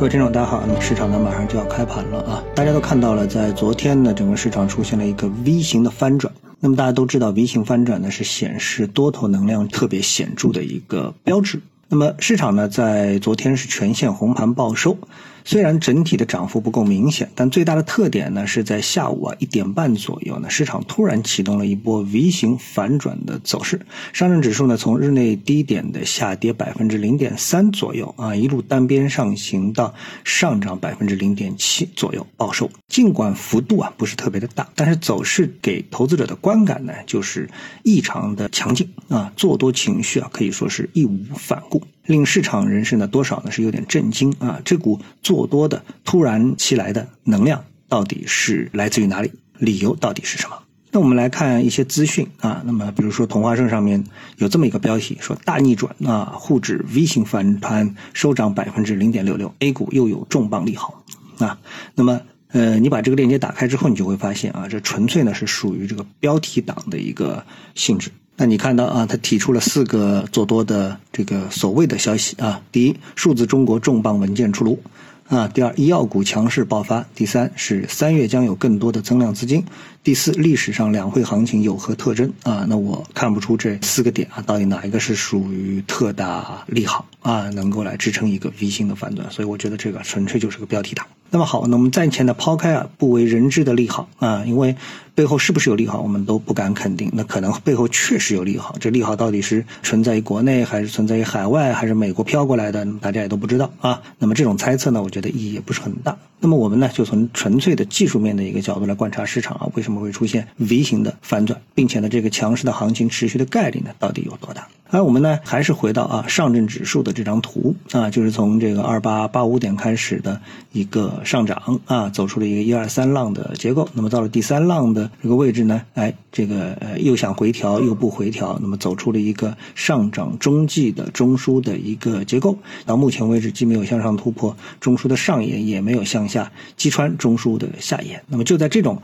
[0.00, 0.64] 各位听众，大家好。
[0.66, 2.42] 那么市场呢，马上就要开盘了啊！
[2.54, 6.32] 大家都看到了，在昨天呢，整个市场出现了一个 V 型的翻转。
[6.58, 11.60] 那么大家都知道，V 型翻转呢是显示多头能量特别显著的一个标志。
[11.92, 14.96] 那么市场呢，在昨天是全线红盘报收。
[15.42, 23.80] 虽然整体的涨幅不够明显，但最大的特点呢是在下午啊一点半左右呢，市场突然启动了一波 V 型反转的走势。
[24.12, 32.70] 上证指数呢从日内低点的下跌百分之零点三左右啊，一路单边上行到上涨百分之零点七左右报收。
[32.86, 37.50] 尽管幅度啊不是特别的大，但是走势给投资者的观感呢就是
[37.82, 41.79] 异常的强劲啊，做多情绪啊可以说是义无反顾。
[42.10, 44.60] 令市场人士呢多少呢是有点震惊啊！
[44.64, 49.30] 这股做多的突然袭来的能量到底是来自于哪里？
[49.58, 50.58] 理由到底是什么？
[50.90, 52.62] 那我们来看一些资讯啊。
[52.64, 54.04] 那么比如说同花顺上面
[54.38, 61.04] 有这么一个标题，说大逆转啊，沪指 V 型反弹收涨百分之零点六六，A 股又有重磅利好
[61.38, 61.60] 啊。
[61.94, 62.20] 那么
[62.52, 68.10] 呃，你把这个链接打开之后，你就会发现啊，这纯粹呢是属于这个标题党的一个性质。
[68.36, 72.60] 那你看到啊，他提出了四个做多的这个所谓的消息啊。
[72.72, 74.82] 第一，数字中国重磅文件出炉
[75.28, 75.46] 啊。
[75.46, 77.06] 第二，医药股强势爆发。
[77.14, 79.62] 第三是三月将有更多的增量资金。
[80.02, 82.64] 第四，历史上两会行情有何特征啊？
[82.66, 89.30] 那我看不出这四个点啊，到底哪一个是属于特大利好啊，能够来支撑一个 V 型的反转？
[89.30, 91.06] 所以我觉得这个纯粹就是个标题党。
[91.32, 94.74] 那么好，那我们暂且的抛开啊不为人知的利好啊，因为
[95.14, 97.08] 背后是不是有利好，我们都不敢肯定。
[97.14, 102.84] 那可能背后确实有利好，这利好到底是存在于国内，还是存在于海外，还是美国飘过来的？
[103.00, 104.02] 大家也都不知道啊。
[104.18, 106.18] 那么这种猜测呢，我觉得意义也不是很大。
[106.40, 114.66] 那么我们呢，就从纯粹的技术面的一个角度来观察市场啊，为什么会出现 V 型的反转，并且呢，这个强势的行情持续的概率呢，到底有多大？
[114.90, 120.40] 而我们呢，还是回到啊上证指数的这张图啊，就是从这个二八八五点开始的
[120.72, 123.88] 一个上涨啊，走出了一个一二三浪的结构。
[123.92, 132.58] 那么到了第三浪的这个位置呢，哎，这个呃又想回调又不回调，那么走出了一个上涨中继的中枢的一个结构。
[132.84, 138.22] 到目前为止，既没有向上突破中枢的上沿，也没有向下击穿中枢的下沿。
[138.26, 139.00] 那么就在这种。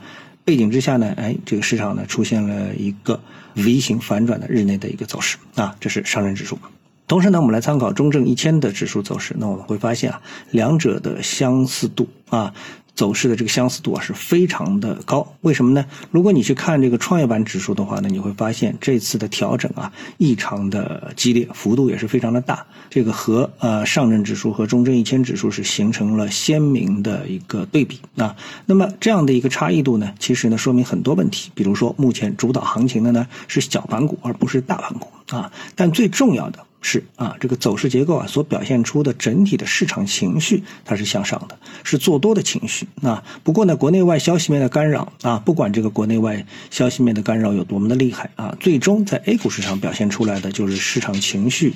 [0.47, 3.19] 背景之下呢，哎，这个市场呢出现了一个
[3.55, 6.57] V 型反转的日内的一个走势啊，这是上证指数。
[7.05, 10.21] 同时呢，我们来参考中证一千的指数走势，那我们会发现啊，
[10.51, 12.53] 两者的相似度啊。
[12.97, 15.85] 走势的这个相似度啊是非常的高，为什么呢？
[16.09, 22.65] 如果你去看这个创业板指数的话呢，你会发现这次的调整啊异常的激烈，幅度也是非常的大。
[22.89, 28.35] 这个和呃上证指数和中证一千指数是形成了鲜明的一个对比啊。
[28.65, 35.51] 那么这样的一个差异度呢，其实呢说明很多问题，比如说目前主导行情的呢是小盘股而不是大盘股啊。
[35.75, 36.65] 但最重要的。
[36.89, 43.21] 是啊，这个走势结构啊，所表现出的整体的市场情绪，它是向上的，是做多的情绪啊。
[43.43, 51.73] 不过呢，国内外消息面的干扰啊，不管这个国内外消息面的干扰有多么的厉害啊，最终在 A 股市场表现出来的就是市场情绪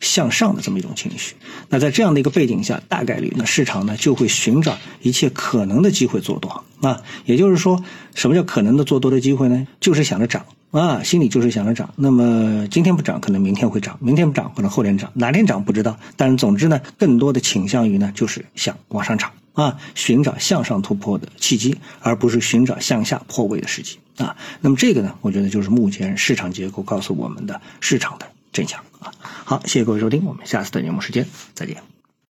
[0.00, 1.34] 向上的这么一种情绪。
[1.68, 7.02] 那在这样的一个背景下，大概率呢，市场呢就会寻找一切可能的机会做多啊。
[7.26, 7.84] 也就是说，
[8.14, 9.66] 什么叫可能的做多的机会呢？
[9.80, 10.46] 就是想着涨。
[10.78, 11.94] 啊，心里就是想着涨。
[11.96, 15.10] 那么今天不涨，可能明天会涨；明天不涨，可能后天涨。
[15.14, 15.98] 哪天涨不知道。
[16.18, 24.36] 但是总之呢，更多的倾向于呢，就是想往上涨啊，寻找向上突破的契机，而不是寻找向下破位的时机啊。
[24.60, 29.10] 那么这个呢，我觉得就是目前市场结构告诉我们的市场的真相啊。
[29.22, 31.95] 好，谢谢各位收听，我们下次的节目时间再见。